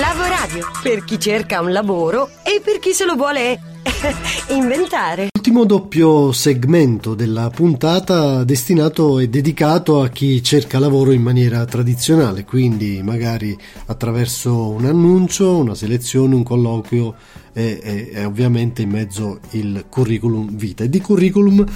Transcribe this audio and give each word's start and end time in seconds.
Lavoradio, 0.00 0.70
per 0.82 1.04
chi 1.04 1.20
cerca 1.20 1.60
un 1.60 1.70
lavoro 1.70 2.30
e 2.42 2.62
per 2.64 2.78
chi 2.78 2.92
se 2.92 3.04
lo 3.04 3.14
vuole 3.14 3.60
inventare. 4.48 5.28
L'ultimo 5.34 5.66
doppio 5.66 6.32
segmento 6.32 7.14
della 7.14 7.50
puntata 7.50 8.42
destinato 8.42 9.18
e 9.18 9.28
dedicato 9.28 10.00
a 10.00 10.08
chi 10.08 10.42
cerca 10.42 10.78
lavoro 10.78 11.12
in 11.12 11.20
maniera 11.20 11.66
tradizionale, 11.66 12.46
quindi 12.46 13.02
magari 13.02 13.54
attraverso 13.84 14.70
un 14.70 14.86
annuncio, 14.86 15.58
una 15.58 15.74
selezione, 15.74 16.36
un 16.36 16.42
colloquio 16.42 17.14
e, 17.52 17.78
e, 17.82 18.10
e 18.14 18.24
ovviamente 18.24 18.80
in 18.80 18.88
mezzo 18.88 19.40
il 19.50 19.84
curriculum 19.90 20.56
vita. 20.56 20.84
E 20.84 20.88
di 20.88 21.02
curriculum 21.02 21.66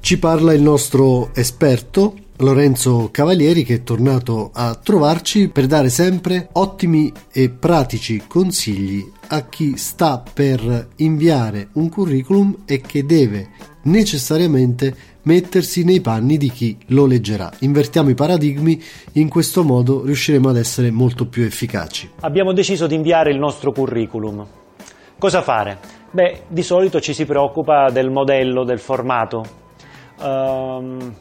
ci 0.00 0.18
parla 0.18 0.54
il 0.54 0.62
nostro 0.62 1.34
esperto 1.34 2.24
Lorenzo 2.38 3.08
Cavalieri 3.10 3.64
che 3.64 3.76
è 3.76 3.82
tornato 3.82 4.50
a 4.52 4.74
trovarci 4.74 5.48
per 5.48 5.66
dare 5.66 5.88
sempre 5.88 6.48
ottimi 6.52 7.10
e 7.32 7.48
pratici 7.48 8.24
consigli 8.26 9.10
a 9.28 9.46
chi 9.46 9.78
sta 9.78 10.22
per 10.32 10.88
inviare 10.96 11.68
un 11.72 11.88
curriculum 11.88 12.64
e 12.66 12.82
che 12.82 13.06
deve 13.06 13.48
necessariamente 13.84 14.94
mettersi 15.22 15.82
nei 15.82 16.00
panni 16.00 16.36
di 16.36 16.50
chi 16.50 16.76
lo 16.88 17.06
leggerà. 17.06 17.50
Invertiamo 17.60 18.10
i 18.10 18.14
paradigmi, 18.14 18.82
in 19.12 19.28
questo 19.28 19.64
modo 19.64 20.04
riusciremo 20.04 20.50
ad 20.50 20.56
essere 20.56 20.90
molto 20.90 21.26
più 21.26 21.42
efficaci. 21.42 22.10
Abbiamo 22.20 22.52
deciso 22.52 22.86
di 22.86 22.94
inviare 22.94 23.30
il 23.30 23.38
nostro 23.38 23.72
curriculum. 23.72 24.46
Cosa 25.18 25.40
fare? 25.40 25.78
Beh, 26.10 26.42
di 26.48 26.62
solito 26.62 27.00
ci 27.00 27.14
si 27.14 27.24
preoccupa 27.24 27.90
del 27.90 28.10
modello, 28.10 28.62
del 28.64 28.78
formato. 28.78 29.64
Um, 30.18 31.14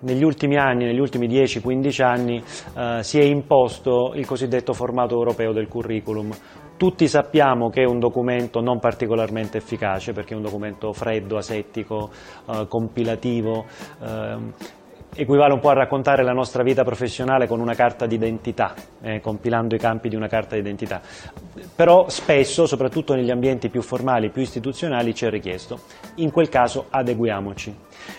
negli 0.00 0.22
ultimi 0.22 0.56
anni, 0.56 0.84
negli 0.84 0.98
ultimi 0.98 1.26
10-15 1.26 2.02
anni, 2.02 2.42
eh, 2.76 3.02
si 3.02 3.18
è 3.18 3.22
imposto 3.22 4.12
il 4.14 4.26
cosiddetto 4.26 4.72
formato 4.72 5.14
europeo 5.14 5.52
del 5.52 5.68
curriculum. 5.68 6.30
Tutti 6.76 7.06
sappiamo 7.08 7.68
che 7.68 7.82
è 7.82 7.86
un 7.86 7.98
documento 7.98 8.60
non 8.60 8.78
particolarmente 8.78 9.58
efficace 9.58 10.12
perché 10.12 10.32
è 10.32 10.36
un 10.36 10.42
documento 10.42 10.92
freddo, 10.94 11.36
asettico, 11.36 12.10
eh, 12.50 12.66
compilativo, 12.68 13.66
eh, 14.02 14.78
equivale 15.14 15.52
un 15.52 15.60
po' 15.60 15.70
a 15.70 15.74
raccontare 15.74 16.22
la 16.22 16.32
nostra 16.32 16.62
vita 16.62 16.82
professionale 16.82 17.46
con 17.46 17.60
una 17.60 17.74
carta 17.74 18.06
d'identità, 18.06 18.74
eh, 19.02 19.20
compilando 19.20 19.74
i 19.74 19.78
campi 19.78 20.08
di 20.08 20.16
una 20.16 20.28
carta 20.28 20.56
d'identità. 20.56 21.00
Però 21.74 22.08
spesso, 22.08 22.66
soprattutto 22.66 23.14
negli 23.14 23.30
ambienti 23.30 23.68
più 23.68 23.82
formali, 23.82 24.30
più 24.30 24.42
istituzionali, 24.42 25.14
ci 25.14 25.26
è 25.26 25.30
richiesto. 25.30 25.80
In 26.16 26.30
quel 26.30 26.48
caso 26.48 26.86
adeguiamoci. 26.90 27.74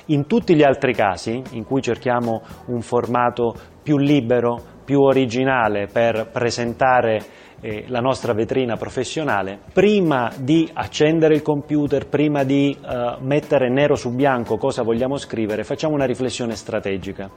In 0.08 0.28
tutti 0.28 0.56
gli 0.56 0.64
altri 0.64 0.94
casi, 0.94 1.42
in 1.52 1.64
cui 1.64 1.82
cerchiamo 1.82 2.42
un 2.68 2.82
formato 2.82 3.54
più 3.82 3.98
libero, 3.98 4.62
più 4.84 5.02
originale 5.02 5.88
per 5.88 6.30
presentare 6.32 7.20
eh, 7.62 7.86
la 7.88 8.00
nostra 8.00 8.34
vetrina 8.34 8.76
professionale, 8.76 9.60
prima 9.72 10.32
di 10.38 10.70
accendere 10.74 11.36
il 11.36 11.42
computer, 11.42 12.08
prima 12.08 12.44
di 12.44 12.76
eh, 12.76 13.16
mettere 13.22 13.70
nero 13.70 13.96
su 13.96 14.14
bianco 14.14 14.58
cosa 14.58 14.82
vogliamo 14.82 15.18
scrivere, 15.18 15.64
facciamo 15.64 15.94
una 15.94 16.06
riflessione 16.06 16.56
strategica. 16.56 17.30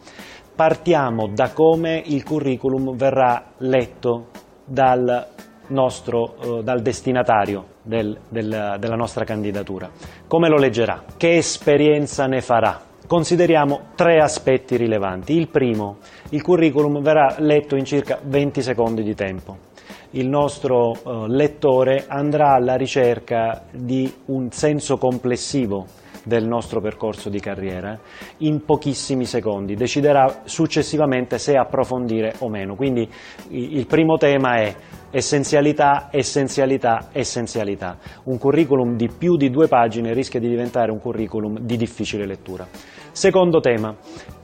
Partiamo 0.54 1.28
da 1.28 1.52
come 1.52 2.02
il 2.06 2.24
curriculum 2.24 2.96
verrà 2.96 3.52
letto 3.58 4.28
dal 4.64 5.26
nostro, 5.68 6.36
eh, 6.40 6.62
dal 6.62 6.80
destinatario 6.80 7.66
del, 7.82 8.18
del, 8.28 8.76
della 8.78 8.96
nostra 8.96 9.24
candidatura. 9.24 9.90
Come 10.26 10.48
lo 10.48 10.56
leggerà? 10.56 11.04
Che 11.16 11.36
esperienza 11.36 12.26
ne 12.26 12.40
farà? 12.40 12.80
Consideriamo 13.06 13.88
tre 13.94 14.22
aspetti 14.22 14.76
rilevanti. 14.76 15.36
Il 15.36 15.48
primo, 15.48 15.98
il 16.30 16.40
curriculum 16.40 17.02
verrà 17.02 17.34
letto 17.40 17.76
in 17.76 17.84
circa 17.84 18.18
20 18.22 18.62
secondi 18.62 19.02
di 19.02 19.14
tempo 19.14 19.72
il 20.14 20.28
nostro 20.28 20.92
eh, 20.92 21.28
lettore 21.28 22.04
andrà 22.08 22.54
alla 22.54 22.76
ricerca 22.76 23.64
di 23.72 24.12
un 24.26 24.50
senso 24.50 24.96
complessivo 24.96 25.86
del 26.24 26.46
nostro 26.46 26.80
percorso 26.80 27.28
di 27.28 27.38
carriera 27.38 27.98
in 28.38 28.64
pochissimi 28.64 29.26
secondi, 29.26 29.74
deciderà 29.74 30.42
successivamente 30.44 31.38
se 31.38 31.56
approfondire 31.56 32.34
o 32.38 32.48
meno. 32.48 32.74
Quindi 32.76 33.06
il 33.50 33.86
primo 33.86 34.16
tema 34.16 34.54
è 34.54 34.74
essenzialità, 35.10 36.08
essenzialità, 36.10 37.08
essenzialità. 37.12 37.98
Un 38.24 38.38
curriculum 38.38 38.96
di 38.96 39.08
più 39.16 39.36
di 39.36 39.50
due 39.50 39.68
pagine 39.68 40.14
rischia 40.14 40.40
di 40.40 40.48
diventare 40.48 40.90
un 40.90 40.98
curriculum 40.98 41.58
di 41.58 41.76
difficile 41.76 42.26
lettura. 42.26 42.66
Secondo 43.12 43.60
tema, 43.60 43.94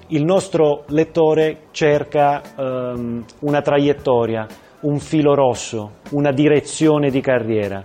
il 0.09 0.25
nostro 0.25 0.85
lettore 0.89 1.63
cerca 1.71 2.43
um, 2.57 3.25
una 3.41 3.61
traiettoria, 3.63 4.47
un 4.83 4.99
filo 4.99 5.35
rosso, 5.35 5.99
una 6.11 6.33
direzione 6.33 7.11
di 7.11 7.21
carriera. 7.21 7.85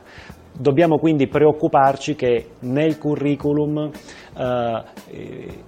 Dobbiamo 0.57 0.97
quindi 0.97 1.27
preoccuparci 1.27 2.15
che 2.15 2.51
nel 2.59 2.97
curriculum 2.97 3.91
eh, 4.37 4.83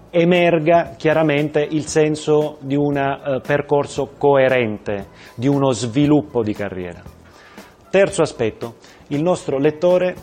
emerga 0.09 0.93
chiaramente 0.95 1.67
il 1.69 1.85
senso 1.85 2.57
di 2.61 2.75
un 2.75 2.95
eh, 2.95 3.41
percorso 3.45 4.11
coerente, 4.17 5.07
di 5.35 5.47
uno 5.47 5.71
sviluppo 5.71 6.41
di 6.41 6.53
carriera. 6.53 7.01
Terzo 7.89 8.21
aspetto, 8.21 8.75
il 9.07 9.21
nostro 9.21 9.57
lettore 9.57 10.15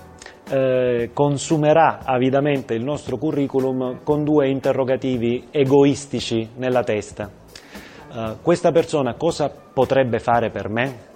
eh, 0.49 1.11
consumerà 1.13 2.01
avidamente 2.03 2.73
il 2.73 2.85
nostro 2.85 3.19
curriculum 3.19 4.01
con 4.03 4.25
due 4.25 4.49
interrogativi 4.49 5.49
egoistici 5.51 6.49
nella 6.57 6.83
testa 6.83 7.43
uh, 8.15 8.37
questa 8.41 8.73
persona 8.73 9.15
cosa 9.15 9.51
potrebbe 9.51 10.19
fare 10.19 10.51
per 10.51 10.69
me? 10.69 11.13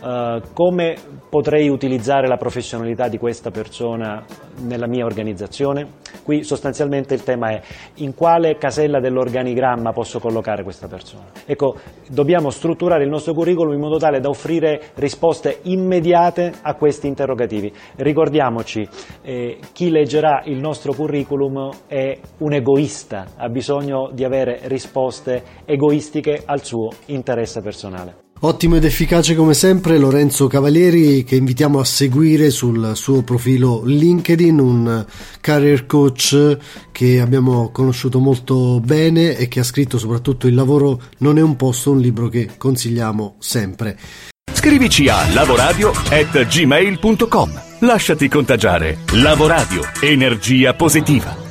Uh, 0.00 0.40
come 0.52 0.94
potrei 1.28 1.68
utilizzare 1.68 2.28
la 2.28 2.36
professionalità 2.36 3.08
di 3.08 3.18
questa 3.18 3.50
persona 3.50 4.24
nella 4.62 4.86
mia 4.86 5.04
organizzazione? 5.04 5.94
Qui 6.22 6.44
sostanzialmente 6.44 7.14
il 7.14 7.24
tema 7.24 7.50
è 7.50 7.62
in 7.96 8.14
quale 8.14 8.56
casella 8.58 9.00
dell'organigramma 9.00 9.92
posso 9.92 10.20
collocare 10.20 10.62
questa 10.62 10.86
persona. 10.86 11.24
Ecco, 11.44 11.76
dobbiamo 12.08 12.50
strutturare 12.50 13.02
il 13.02 13.10
nostro 13.10 13.34
curriculum 13.34 13.74
in 13.74 13.80
modo 13.80 13.96
tale 13.98 14.20
da 14.20 14.28
offrire 14.28 14.90
risposte 14.94 15.60
immediate 15.62 16.52
a 16.62 16.74
questi 16.74 17.08
interrogativi. 17.08 17.72
Ricordiamoci, 17.96 18.86
eh, 19.22 19.58
chi 19.72 19.90
leggerà 19.90 20.42
il 20.44 20.58
nostro 20.58 20.92
curriculum 20.92 21.70
è 21.88 22.18
un 22.38 22.52
egoista, 22.52 23.26
ha 23.36 23.48
bisogno 23.48 24.10
di 24.12 24.24
avere 24.24 24.60
risposte 24.64 25.42
egoistiche 25.64 26.42
al 26.44 26.62
suo 26.62 26.90
interesse 27.06 27.60
personale. 27.62 28.27
Ottimo 28.40 28.76
ed 28.76 28.84
efficace 28.84 29.34
come 29.34 29.52
sempre 29.52 29.98
Lorenzo 29.98 30.46
Cavalieri 30.46 31.24
che 31.24 31.34
invitiamo 31.34 31.80
a 31.80 31.84
seguire 31.84 32.50
sul 32.50 32.92
suo 32.94 33.22
profilo 33.22 33.82
LinkedIn, 33.84 34.60
un 34.60 35.04
career 35.40 35.86
coach 35.86 36.56
che 36.92 37.20
abbiamo 37.20 37.72
conosciuto 37.72 38.20
molto 38.20 38.78
bene 38.78 39.36
e 39.36 39.48
che 39.48 39.58
ha 39.58 39.64
scritto 39.64 39.98
soprattutto 39.98 40.46
Il 40.46 40.54
lavoro 40.54 41.00
non 41.18 41.36
è 41.36 41.42
un 41.42 41.56
posto, 41.56 41.90
un 41.90 41.98
libro 41.98 42.28
che 42.28 42.50
consigliamo 42.56 43.34
sempre. 43.40 43.98
Scrivici 44.52 45.08
a 45.08 45.28
lavoradio@gmail.com. 45.32 47.62
Lasciati 47.80 48.28
contagiare. 48.28 48.98
Lavoradio, 49.14 49.82
energia 50.00 50.74
positiva. 50.74 51.47